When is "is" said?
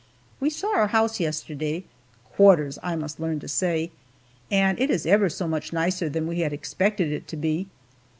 4.89-5.05